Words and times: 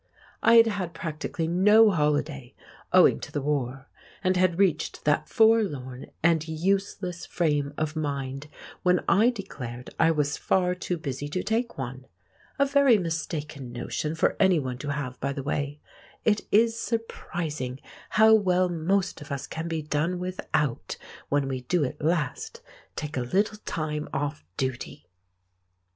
I 0.41 0.55
had 0.55 0.65
had 0.65 0.93
practically 0.95 1.47
no 1.47 1.91
holiday 1.91 2.55
owing 2.91 3.19
to 3.19 3.31
the 3.31 3.39
war, 3.39 3.87
and 4.23 4.35
had 4.35 4.57
reached 4.57 5.05
that 5.05 5.29
forlorn 5.29 6.07
and 6.23 6.47
useless 6.47 7.27
frame 7.27 7.71
of 7.77 7.95
mind 7.95 8.47
when 8.81 9.01
I 9.07 9.29
declared 9.29 9.91
I 9.99 10.09
was 10.09 10.37
far 10.37 10.73
too 10.73 10.97
busy 10.97 11.27
to 11.29 11.43
take 11.43 11.77
one—a 11.77 12.65
very 12.65 12.97
mistaken 12.97 13.71
notion 13.71 14.15
for 14.15 14.35
anyone 14.39 14.79
to 14.79 14.89
have, 14.91 15.19
by 15.19 15.33
the 15.33 15.43
way; 15.43 15.79
it 16.25 16.47
is 16.51 16.75
surprising 16.79 17.79
how 18.09 18.33
well 18.33 18.69
most 18.69 19.21
of 19.21 19.31
us 19.31 19.45
can 19.45 19.67
be 19.67 19.83
done 19.83 20.17
without 20.17 20.97
when 21.29 21.47
we 21.47 21.61
do 21.61 21.85
at 21.85 22.01
last 22.01 22.61
take 22.95 23.17
a 23.17 23.21
little 23.21 23.59
time 23.67 24.09
off 24.15 24.43
duty! 24.57 25.05